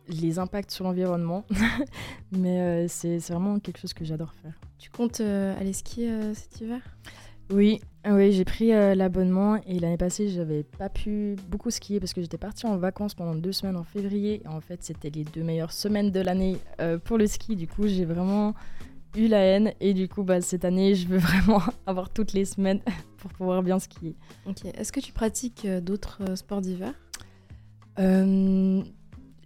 [0.10, 1.46] les impacts sur l'environnement.
[2.34, 4.60] Mais c'est vraiment quelque chose que j'adore faire.
[4.78, 6.82] Tu comptes aller skier cet hiver?
[7.50, 12.14] Oui, oui j'ai pris euh, l'abonnement et l'année passée, j'avais pas pu beaucoup skier parce
[12.14, 14.42] que j'étais partie en vacances pendant deux semaines en février.
[14.44, 17.56] Et en fait, c'était les deux meilleures semaines de l'année euh, pour le ski.
[17.56, 18.56] Du coup, j'ai vraiment
[19.16, 19.74] eu la haine.
[19.80, 22.82] Et du coup, bah, cette année, je veux vraiment avoir toutes les semaines
[23.18, 24.16] pour pouvoir bien skier.
[24.48, 24.66] Ok.
[24.66, 26.94] Est-ce que tu pratiques euh, d'autres sports d'hiver?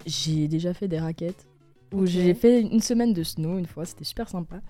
[0.06, 1.46] J'ai déjà fait des raquettes.
[1.96, 4.62] Où j'ai fait une semaine de snow une fois, c'était super sympa.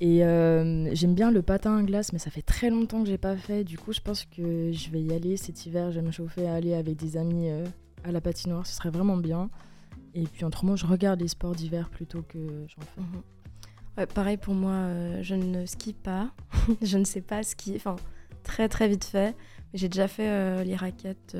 [0.00, 3.18] Et euh, j'aime bien le patin à glace, mais ça fait très longtemps que j'ai
[3.18, 3.62] pas fait.
[3.62, 5.92] Du coup, je pense que je vais y aller cet hiver.
[5.92, 7.64] Je vais me chauffer à aller avec des amis euh,
[8.04, 9.50] à la patinoire, ce serait vraiment bien.
[10.14, 13.00] Et puis autrement, je regarde les sports d'hiver plutôt que j'en fais.
[13.00, 13.22] Mhm.
[13.98, 16.32] Ouais, pareil pour moi, euh, je ne skie pas.
[16.82, 17.76] je ne sais pas skier.
[17.76, 17.96] Enfin,
[18.42, 19.36] très très vite fait.
[19.72, 21.36] Mais j'ai déjà fait les raquettes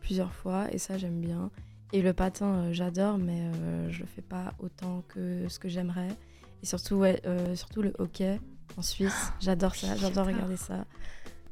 [0.00, 1.50] plusieurs fois et ça, j'aime bien.
[1.92, 5.68] Et le patin, euh, j'adore, mais euh, je le fais pas autant que ce que
[5.68, 6.08] j'aimerais.
[6.62, 8.40] Et surtout, ouais, euh, surtout le hockey
[8.76, 9.32] en Suisse.
[9.40, 10.86] J'adore ça, j'adore regarder ça.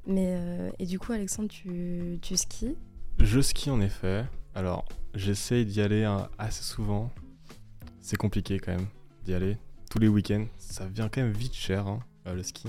[0.07, 2.77] Mais, euh, et du coup, Alexandre, tu, tu skis?
[3.19, 4.25] Je skie en effet.
[4.55, 7.11] Alors, j'essaye d'y aller hein, assez souvent.
[8.01, 8.87] C'est compliqué quand même
[9.25, 9.59] d'y aller
[9.91, 10.47] tous les week-ends.
[10.59, 12.69] Ça vient quand même vite cher, hein, euh, le ski.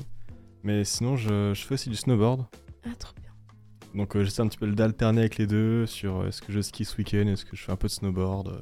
[0.64, 2.46] Mais sinon, je, je fais aussi du snowboard.
[2.86, 3.21] Ah, trop bien.
[3.94, 6.62] Donc, euh, j'essaie un petit peu d'alterner avec les deux sur euh, est-ce que je
[6.62, 8.48] skie ce week-end, est-ce que je fais un peu de snowboard.
[8.48, 8.62] euh.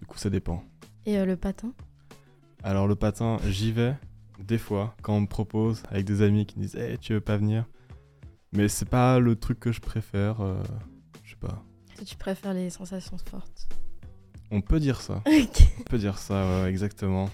[0.00, 0.62] Du coup, ça dépend.
[1.06, 1.72] Et euh, le patin?
[2.62, 3.94] Alors, le patin, j'y vais
[4.38, 7.20] des fois quand on me propose avec des amis qui me disent Hey, tu veux
[7.20, 7.64] pas venir?
[8.52, 10.40] Mais c'est pas le truc que je préfère.
[10.40, 10.62] euh,
[11.24, 11.62] je sais pas.
[11.96, 13.68] Toi, Tu préfères les sensations fortes?
[14.50, 15.22] On peut dire ça.
[15.80, 17.28] On peut dire ça, ouais, exactement.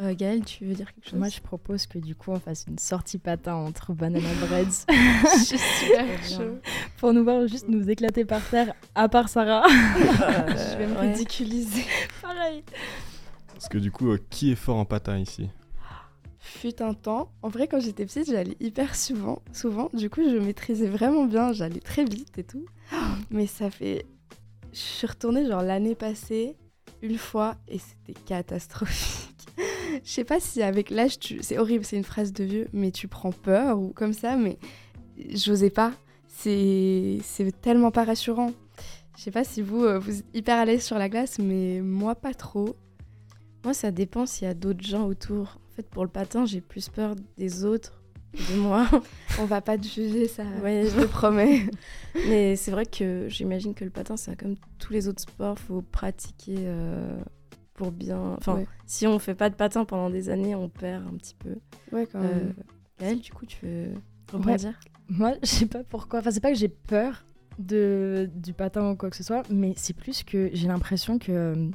[0.00, 2.64] Euh, Gaëlle, tu veux dire quelque chose Moi, je propose que du coup, on fasse
[2.66, 6.36] une sortie patin entre Banana Breads Je suis super Trop bien.
[6.36, 6.58] chaud.
[6.98, 9.64] pour nous voir juste nous éclater par terre, à part Sarah.
[9.68, 11.12] Je vais me ouais.
[11.12, 11.84] ridiculiser.
[12.20, 12.64] Pareil.
[13.52, 15.48] Parce que du coup, euh, qui est fort en patin ici?
[16.40, 17.30] Fut un temps.
[17.42, 19.42] En vrai, quand j'étais petite, j'allais hyper souvent.
[19.52, 21.52] Souvent, du coup, je maîtrisais vraiment bien.
[21.52, 22.66] J'allais très vite et tout.
[23.30, 24.06] Mais ça fait.
[24.72, 26.56] Je suis retournée genre l'année passée
[27.00, 29.23] une fois et c'était catastrophique.
[30.02, 31.38] Je sais pas si avec l'âge, tu...
[31.42, 34.58] c'est horrible, c'est une phrase de vieux, mais tu prends peur ou comme ça, mais
[35.30, 35.92] j'osais pas.
[36.28, 38.52] C'est c'est tellement pas rassurant.
[39.16, 41.80] Je sais pas si vous, euh, vous êtes hyper à l'aise sur la glace, mais
[41.80, 42.76] moi pas trop.
[43.64, 45.58] Moi, ça dépend s'il y a d'autres gens autour.
[45.70, 48.02] En fait, pour le patin, j'ai plus peur des autres
[48.32, 48.86] que de moi.
[49.38, 50.42] On va pas te juger, ça.
[50.62, 51.62] Ouais, je te promets.
[52.28, 55.80] Mais c'est vrai que j'imagine que le patin, c'est comme tous les autres sports, faut
[55.80, 57.16] pratiquer euh,
[57.74, 58.34] pour bien.
[58.38, 58.66] Enfin, Ouais.
[58.86, 61.56] si on fait pas de patin pendant des années, on perd un petit peu.
[61.92, 62.54] Ouais, quand Euh, même.
[63.00, 63.94] Gaëlle, du coup, tu veux
[64.32, 64.72] rebondir
[65.08, 66.20] Moi, je sais pas pourquoi.
[66.20, 67.24] Enfin, c'est pas que j'ai peur
[67.58, 71.32] de, du patin ou quoi que ce soit, mais c'est plus que j'ai l'impression que,
[71.32, 71.70] euh,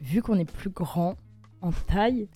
[0.00, 1.16] vu qu'on est plus grand
[1.60, 2.28] en taille,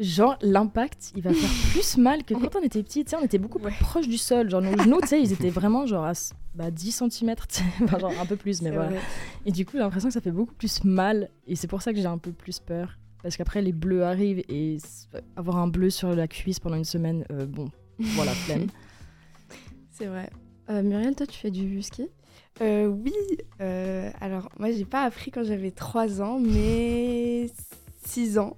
[0.00, 3.04] genre l'impact, il va faire plus mal que quand on était petit.
[3.04, 4.50] Tu sais, on était beaucoup plus proche du sol.
[4.50, 6.12] Genre nos genoux, tu sais, ils étaient vraiment genre à
[6.54, 7.34] bah, 10 cm,
[7.84, 8.90] enfin, genre un peu plus, mais voilà.
[8.90, 9.00] vrai.
[9.46, 11.92] Et du coup, j'ai l'impression que ça fait beaucoup plus mal, et c'est pour ça
[11.92, 12.96] que j'ai un peu plus peur.
[13.22, 14.78] Parce qu'après, les bleus arrivent, et
[15.36, 18.66] avoir un bleu sur la cuisse pendant une semaine, euh, bon, voilà, flemme.
[19.90, 20.30] C'est vrai.
[20.70, 22.08] Euh, Muriel, toi, tu fais du ski?
[22.60, 23.14] Euh, oui,
[23.62, 27.50] euh, alors moi j'ai pas appris quand j'avais 3 ans, mais
[28.04, 28.56] 6 ans.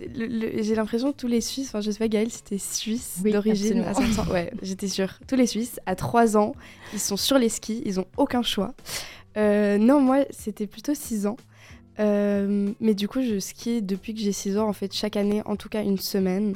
[0.00, 3.80] J'ai l'impression que tous les Suisses, enfin je sais pas Gaëlle, c'était Suisse Oui, d'origine.
[3.82, 5.18] à 500 Ouais, j'étais sûre.
[5.28, 6.52] Tous les Suisses, à 3 ans,
[6.92, 8.74] ils sont sur les skis, ils ont aucun choix.
[9.36, 11.36] Euh, non, moi c'était plutôt 6 ans.
[12.00, 15.42] Euh, mais du coup, je skie depuis que j'ai 6 ans, en fait, chaque année,
[15.44, 16.54] en tout cas une semaine,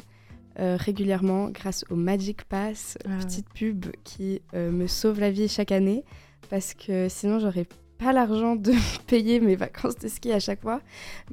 [0.58, 3.18] euh, régulièrement, grâce au Magic Pass, Ah ouais.
[3.24, 6.02] petite pub qui me sauve la vie chaque année,
[6.50, 7.66] parce que sinon, j'aurais
[7.98, 8.72] pas l'argent de
[9.06, 10.80] payer mes vacances de ski à chaque fois.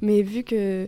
[0.02, 0.86] Mais vu que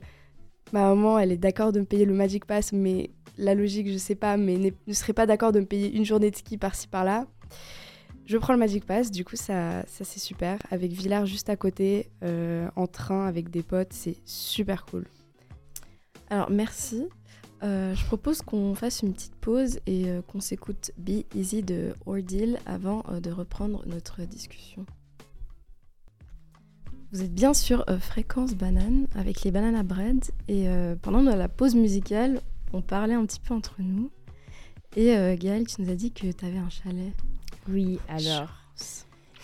[0.73, 3.97] ma maman, elle est d'accord de me payer le Magic Pass, mais la logique, je
[3.97, 6.89] sais pas, mais ne serait pas d'accord de me payer une journée de ski par-ci
[6.89, 7.27] par-là.
[8.27, 10.59] Je prends le Magic Pass, du coup ça, c'est super.
[10.71, 15.07] Avec Villars juste à côté, euh, en train avec des potes, c'est super cool.
[16.29, 17.07] Alors, merci.
[17.63, 21.95] Euh, je propose qu'on fasse une petite pause et euh, qu'on s'écoute Be Easy de
[22.07, 24.85] Ordeal avant de reprendre notre discussion.
[27.11, 31.49] Vous êtes bien sur euh, Fréquence Banane avec les Banana Bread et euh, pendant la
[31.49, 32.43] pause musicale,
[32.75, 34.11] on parlait un petit peu entre nous.
[34.95, 37.15] Et euh, Gaëlle, tu nous as dit que tu avais un chalet.
[37.67, 38.51] Oui, alors.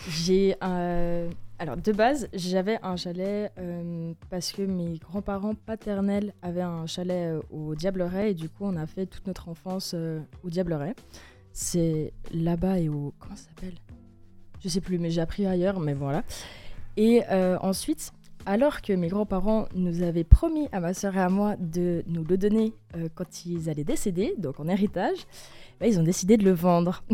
[0.09, 1.27] J'ai un.
[1.57, 7.33] Alors, de base, j'avais un chalet euh, parce que mes grands-parents paternels avaient un chalet
[7.49, 9.95] au Diableret et du coup, on a fait toute notre enfance
[10.43, 10.93] au Diableret.
[11.51, 13.11] C'est là-bas et au.
[13.17, 13.75] Comment ça s'appelle?
[14.63, 16.23] Je sais plus, mais j'ai appris ailleurs, mais voilà.
[16.97, 18.11] Et euh, ensuite,
[18.45, 22.23] alors que mes grands-parents nous avaient promis à ma sœur et à moi de nous
[22.23, 25.17] le donner euh, quand ils allaient décéder, donc en héritage,
[25.79, 27.03] bah, ils ont décidé de le vendre.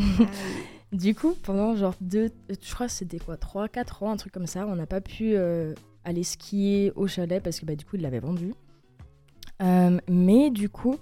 [0.92, 4.18] Du coup, pendant genre deux, euh, je crois que c'était quoi, 3, 4 ans, un
[4.18, 7.76] truc comme ça, on n'a pas pu euh, aller skier au chalet parce que bah,
[7.76, 8.54] du coup, il l'avait vendu.
[9.64, 10.98] Euh, mais du coup,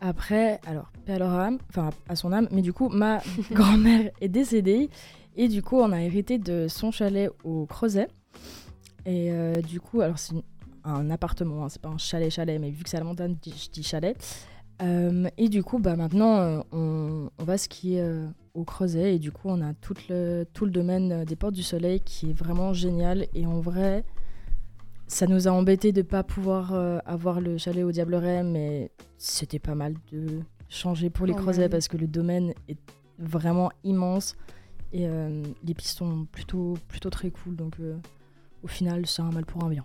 [0.00, 4.10] après, alors, paix à leur âme, enfin à son âme, mais du coup, ma grand-mère
[4.20, 4.90] est décédée
[5.42, 8.08] et du coup, on a hérité de son chalet au Creuset.
[9.06, 10.34] Et euh, du coup, alors c'est
[10.84, 13.70] un appartement, hein, c'est pas un chalet-chalet, mais vu que c'est à la montagne, je
[13.70, 14.14] dis- chalet.
[14.82, 18.04] Euh, et du coup, bah, maintenant, euh, on, on va skier
[18.52, 19.14] au Creuset.
[19.14, 22.28] Et du coup, on a tout le, tout le domaine des Portes du Soleil qui
[22.30, 23.26] est vraiment génial.
[23.34, 24.04] Et en vrai,
[25.06, 26.74] ça nous a embêté de pas pouvoir
[27.06, 31.88] avoir le chalet au Diableret, mais c'était pas mal de changer pour les Creusets parce
[31.88, 32.78] que le domaine est
[33.18, 34.36] vraiment immense.
[34.92, 37.56] Et euh, les pistes sont plutôt, plutôt très cool.
[37.56, 37.96] Donc, euh,
[38.62, 39.84] au final, c'est un mal pour un bien.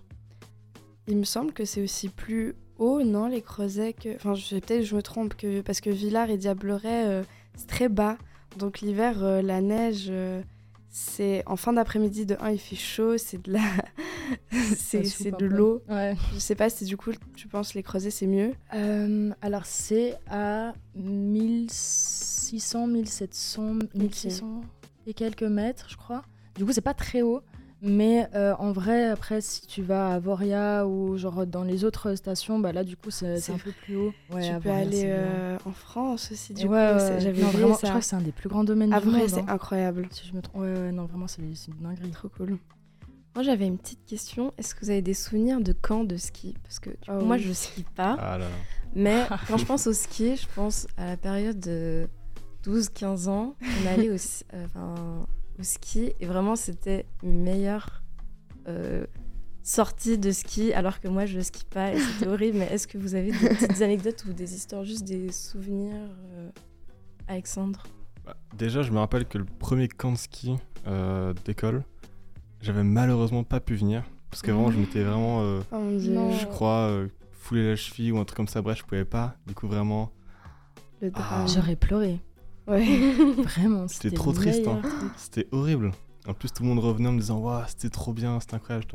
[1.07, 4.15] Il me semble que c'est aussi plus haut, non, les creusets que.
[4.15, 5.61] Enfin, peut-être que je me trompe, que...
[5.61, 7.23] parce que Villars et Diableret, euh,
[7.55, 8.17] c'est très bas.
[8.57, 10.41] Donc l'hiver, euh, la neige, euh,
[10.89, 13.61] c'est en fin d'après-midi, de 1, il fait chaud, c'est de la.
[14.75, 15.83] c'est de l'eau.
[15.89, 16.15] Ouais.
[16.33, 18.53] Je sais pas si du coup, tu penses les creusets, c'est mieux.
[19.41, 24.61] Alors c'est à 1600, 1700, 1600
[25.07, 26.23] et quelques mètres, je crois.
[26.55, 27.41] Du coup, c'est pas très haut,
[27.81, 32.15] mais euh, en vrai, après, si tu vas à Voria ou genre dans les autres
[32.15, 34.13] stations, bah là, du coup, c'est un peu plus haut.
[34.31, 37.03] Ouais, tu à peux Voria, aller euh, en France aussi, du Ouais, coup.
[37.03, 37.19] ouais.
[37.19, 37.79] J'avais vraiment, ça.
[37.83, 39.29] Je crois que c'est un des plus grands domaines du Après, monde.
[39.29, 39.45] c'est hein.
[39.49, 40.07] incroyable.
[40.11, 40.61] Si je me trompe.
[40.61, 42.11] Ouais, ouais, non, vraiment, c'est une dinguerie.
[42.11, 42.57] Trop cool.
[43.35, 44.53] Moi, j'avais une petite question.
[44.57, 46.55] Est-ce que vous avez des souvenirs de camp de ski?
[46.63, 47.43] Parce que du Oh moi, oui.
[47.43, 48.15] je skie pas.
[48.17, 48.55] Ah là là.
[48.95, 52.07] Mais quand je pense au ski, je pense à la période de
[52.65, 53.55] 12-15 ans.
[53.61, 55.27] On allait au, euh, enfin,
[55.59, 58.03] au ski et vraiment c'était mes meilleures
[58.67, 59.05] euh,
[59.63, 62.57] sorties de ski alors que moi je skie pas et c'était horrible.
[62.59, 65.95] Mais est-ce que vous avez des petites anecdotes ou des histoires, juste des souvenirs,
[66.33, 66.49] euh,
[67.27, 67.83] Alexandre?
[68.25, 70.55] Bah, déjà, je me rappelle que le premier camp de ski
[70.87, 71.83] euh, d'école,
[72.61, 74.03] j'avais malheureusement pas pu venir.
[74.31, 78.17] Parce que vraiment, je m'étais vraiment, euh, Oh je crois, euh, foulé la cheville ou
[78.17, 78.61] un truc comme ça.
[78.61, 79.35] Bref, je pouvais pas.
[79.47, 80.11] Du coup, vraiment,
[81.01, 81.47] Le drame.
[81.47, 82.19] J'aurais pleuré.
[82.67, 82.85] Ouais.
[83.43, 84.81] Vraiment, C'était trop triste, hein.
[85.17, 85.91] c'était horrible.
[86.27, 88.85] En plus, tout le monde revenait en me disant Waouh, c'était trop bien, c'était incroyable.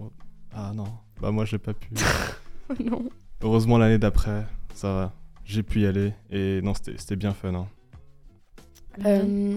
[0.52, 0.86] Ah non,
[1.20, 1.88] bah moi, j'ai pas pu.
[2.84, 3.08] non.
[3.42, 5.12] Heureusement, l'année d'après, ça va.
[5.44, 6.12] J'ai pu y aller.
[6.30, 7.54] Et non, c'était c'était bien fun.
[7.54, 7.68] hein.
[9.06, 9.56] Euh,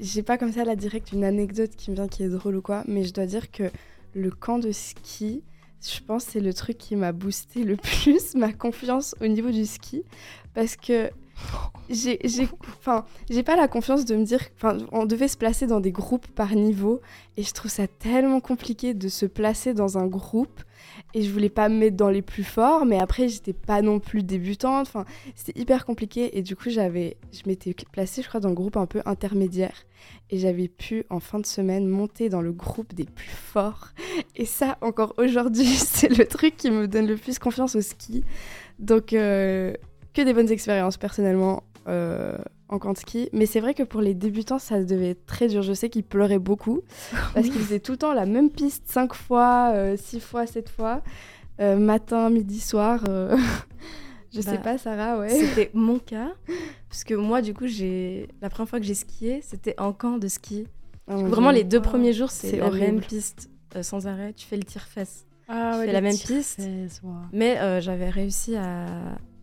[0.00, 2.62] J'ai pas comme ça là direct une anecdote qui me vient qui est drôle ou
[2.62, 3.70] quoi, mais je dois dire que
[4.14, 5.42] le camp de ski,
[5.80, 9.50] je pense que c'est le truc qui m'a boosté le plus ma confiance au niveau
[9.50, 10.02] du ski
[10.52, 11.10] parce que
[11.90, 12.18] j'ai
[12.66, 15.92] enfin j'ai pas la confiance de me dire enfin on devait se placer dans des
[15.92, 17.00] groupes par niveau
[17.36, 20.62] et je trouve ça tellement compliqué de se placer dans un groupe
[21.12, 24.00] et je voulais pas me mettre dans les plus forts mais après j'étais pas non
[24.00, 25.04] plus débutante enfin
[25.34, 28.76] c'était hyper compliqué et du coup j'avais je m'étais placée je crois dans le groupe
[28.76, 29.84] un peu intermédiaire
[30.30, 33.88] et j'avais pu en fin de semaine monter dans le groupe des plus forts
[34.36, 38.24] et ça encore aujourd'hui c'est le truc qui me donne le plus confiance au ski.
[38.78, 39.74] Donc euh,
[40.14, 42.36] que des bonnes expériences personnellement euh,
[42.68, 43.28] en camp de ski.
[43.32, 45.62] Mais c'est vrai que pour les débutants, ça devait être très dur.
[45.62, 46.80] Je sais qu'ils pleuraient beaucoup
[47.34, 51.02] parce qu'ils faisaient tout le temps la même piste 5 fois, 6 fois, 7 fois.
[51.60, 53.04] Euh, matin, midi, soir.
[53.08, 53.36] euh,
[54.34, 55.28] Je sais Bah, pas, Sarah, ouais.
[55.28, 56.32] C'était mon cas.
[56.88, 60.18] Parce que moi, du coup, j'ai la première fois que j'ai skié, c'était en camp
[60.18, 60.66] de ski.
[61.06, 62.86] Oh mon Vraiment, les deux premiers jours, c'est la horrible.
[62.86, 64.32] même piste euh, sans arrêt.
[64.32, 65.26] Tu fais le tir-fesse.
[65.46, 66.26] Ah Tu ouais, fais les la même piste.
[66.60, 67.10] fesses, ouais.
[67.32, 68.86] Mais euh, j'avais réussi à,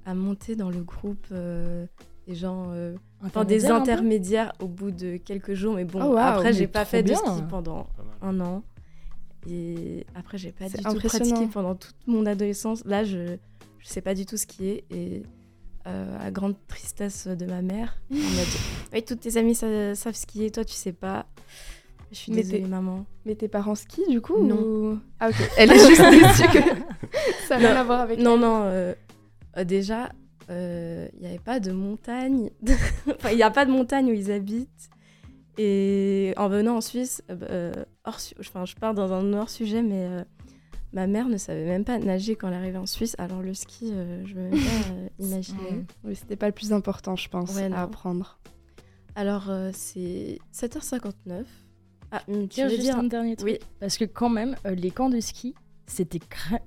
[0.05, 1.85] à monter dans le groupe euh,
[2.27, 2.67] des gens.
[2.71, 5.75] euh, Enfin, des intermédiaires au bout de quelques jours.
[5.75, 7.87] Mais bon, Oh, waouh, après, j'ai pas fait de ski pendant
[8.21, 8.63] un an.
[9.49, 12.83] Et après, j'ai pas du tout pratiqué pendant toute mon adolescence.
[12.85, 13.37] Là, je,
[13.79, 14.85] je sais pas du tout skier.
[14.91, 15.23] Et
[15.87, 18.57] euh, à grande tristesse de ma mère, elle m'a dit
[18.93, 21.25] Oui, toutes tes amies sa- savent skier, toi, tu sais pas.
[22.11, 23.05] Je suis Mais désolée, maman.
[23.25, 24.57] Mais tes parents skient du coup Non.
[24.61, 25.35] ou- Ah ok.
[25.57, 26.59] Elle est juste déçue que
[27.47, 28.19] ça n'a rien à voir avec.
[28.19, 28.93] Non, non, euh,
[29.65, 30.09] déjà,
[30.49, 32.49] il n'y avait pas de montagne.
[33.09, 34.89] enfin, il n'y a pas de montagne où ils habitent.
[35.57, 39.49] Et en venant en Suisse, euh, euh, hors su- enfin, je pars dans un hors
[39.49, 40.23] sujet, mais euh,
[40.93, 43.15] ma mère ne savait même pas nager quand elle arrivait en Suisse.
[43.17, 45.85] Alors le ski, euh, je ne même pas euh, imaginer.
[46.03, 48.39] Oui, c'était pas le plus important, je pense, Ouais, à apprendre.
[49.15, 51.43] Alors euh, c'est 7h59.
[52.13, 53.49] Ah, tu veux juste dire un dernier truc.
[53.51, 53.59] Oui.
[53.79, 55.53] Parce que quand même, euh, les camps de ski,
[55.85, 56.19] c'était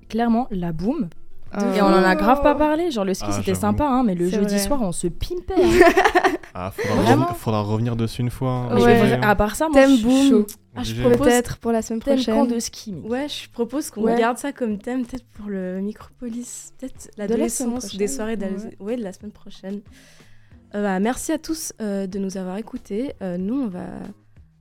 [0.09, 1.09] clairement la boum.
[1.53, 2.91] Et on en a grave pas parlé.
[2.91, 3.61] Genre le ski, Ah, c'était j'avoue.
[3.61, 4.59] sympa, hein, mais le C'est jeudi vrai.
[4.63, 5.53] soir, on se pimpait.
[5.63, 6.31] hein.
[6.57, 8.49] Ah, faudra, Vraiment reven- faudra revenir dessus une fois.
[8.49, 8.97] hein, Mais Ouais.
[8.99, 9.29] obligé, vra- hein.
[9.29, 10.45] à part ça, moi, Thème je suis chaud.
[10.73, 11.01] Ah, je Obligé.
[11.09, 12.33] propose Peut-être pour la semaine Thème prochaine.
[12.35, 12.93] camp de ski.
[12.93, 14.17] mais- Ouais, je propose qu'on Ouais.
[14.17, 18.71] garde ça comme thème, peut-être pour le Micropolis, peut-être l'adolescence, ou des prochaine, soirées d'adolescence.
[18.79, 18.95] Ouais.
[18.95, 19.81] de la semaine prochaine.
[20.75, 23.13] Euh, bah, merci à tous euh, de nous avoir écoutés.
[23.21, 23.81] Euh, nous, on va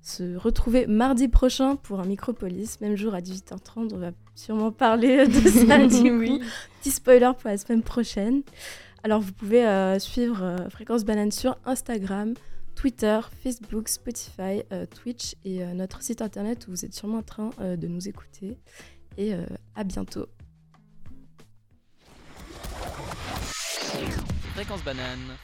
[0.04, 3.94] se retrouver mardi prochain pour un Micropolis, même jour à 18h30.
[3.94, 5.32] On va sûrement parler de
[5.66, 6.44] ça du coup.
[6.80, 8.42] Petit spoiler pour la semaine prochaine.
[9.02, 12.34] Alors, vous pouvez euh, suivre euh, Fréquence Banane sur Instagram,
[12.74, 17.22] Twitter, Facebook, Spotify, euh, Twitch et euh, notre site internet où vous êtes sûrement en
[17.22, 18.58] train euh, de nous écouter.
[19.16, 19.44] Et euh,
[19.74, 20.26] à bientôt.
[24.54, 25.36] Fréquence banane.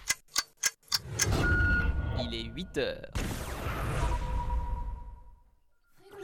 [2.23, 3.11] Il est 8 heures.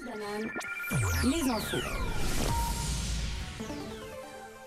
[0.06, 0.50] Banane,
[1.24, 1.84] les infos.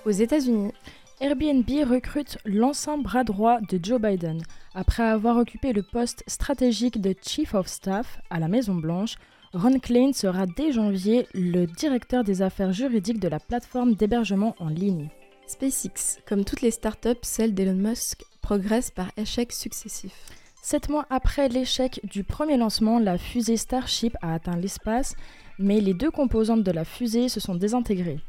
[0.05, 0.73] Aux États-Unis,
[1.21, 4.41] Airbnb recrute l'ancien bras droit de Joe Biden.
[4.73, 9.15] Après avoir occupé le poste stratégique de Chief of Staff à la Maison-Blanche,
[9.53, 14.67] Ron Klain sera dès janvier le directeur des affaires juridiques de la plateforme d'hébergement en
[14.67, 15.09] ligne.
[15.47, 20.38] SpaceX, comme toutes les startups, celle d'Elon Musk, progresse par échecs successifs.
[20.61, 25.15] Sept mois après l'échec du premier lancement, la fusée Starship a atteint l'espace,
[25.57, 28.19] mais les deux composantes de la fusée se sont désintégrées.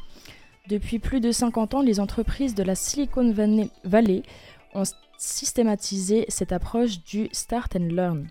[0.68, 3.32] Depuis plus de 50 ans, les entreprises de la Silicon
[3.84, 4.22] Valley-
[4.74, 4.84] ont
[5.18, 8.28] systématisé cette approche du start and learn.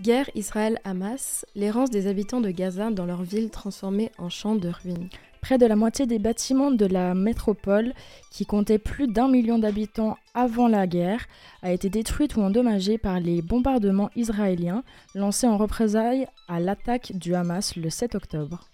[0.00, 5.08] Guerre Israël-Hamas, l'errance des habitants de Gaza dans leur ville transformée en champ de ruines.
[5.48, 7.94] Près de la moitié des bâtiments de la métropole,
[8.30, 11.24] qui comptait plus d'un million d'habitants avant la guerre,
[11.62, 14.84] a été détruite ou endommagée par les bombardements israéliens
[15.14, 18.68] lancés en représailles à l'attaque du Hamas le 7 octobre.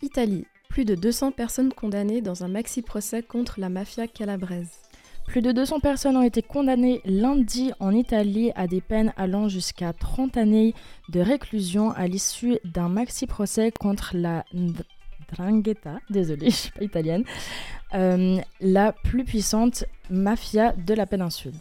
[0.00, 4.70] Italie, plus de 200 personnes condamnées dans un maxi-procès contre la mafia calabraise.
[5.26, 9.92] Plus de 200 personnes ont été condamnées lundi en Italie à des peines allant jusqu'à
[9.92, 10.72] 30 années
[11.08, 14.44] de réclusion à l'issue d'un maxi-procès contre la
[15.32, 17.24] Ndrangheta, désolée, je suis pas italienne,
[17.94, 21.54] euh, la plus puissante mafia de la péninsule.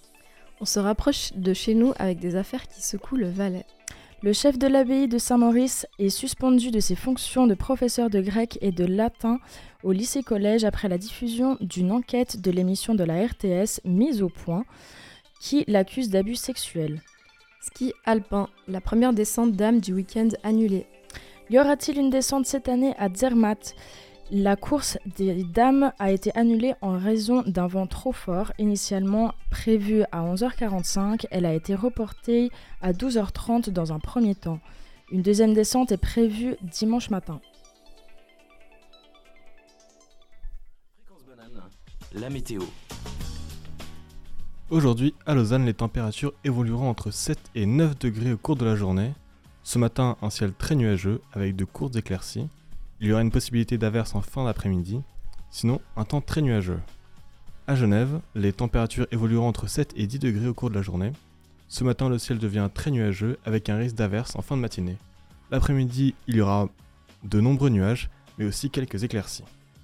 [0.60, 3.66] On se rapproche de chez nous avec des affaires qui secouent le Valais.
[4.24, 8.60] Le chef de l'abbaye de Saint-Maurice est suspendu de ses fonctions de professeur de grec
[8.62, 9.40] et de latin
[9.84, 14.64] au lycée-collège après la diffusion d'une enquête de l'émission de la RTS mise au point
[15.40, 17.02] qui l'accuse d'abus sexuels.
[17.62, 20.86] Ski alpin, la première descente d'âme du week-end annulée.
[21.52, 23.76] Y aura-t-il une descente cette année à Zermatt?
[24.32, 28.54] La course des dames a été annulée en raison d'un vent trop fort.
[28.58, 34.62] Initialement prévue à 11h45, elle a été reportée à 12h30 dans un premier temps.
[35.12, 37.42] Une deuxième descente est prévue dimanche matin.
[41.04, 41.64] Fréquence banane,
[42.14, 42.62] la météo.
[44.70, 48.78] Aujourd'hui, à Lausanne, les températures évolueront entre 7 et 9 degrés au cours de la
[48.78, 49.12] journée.
[49.64, 52.48] Ce matin, un ciel très nuageux avec de courtes éclaircies.
[53.00, 55.02] Il y aura une possibilité d'averse en fin d'après-midi.
[55.52, 56.80] Sinon, un temps très nuageux.
[57.68, 61.12] À Genève, les températures évolueront entre 7 et 10 degrés au cours de la journée.
[61.68, 64.98] Ce matin, le ciel devient très nuageux avec un risque d'averse en fin de matinée.
[65.52, 66.70] L'après-midi, il y aura
[67.24, 69.44] de nombreux nuages, mais aussi quelques éclaircies.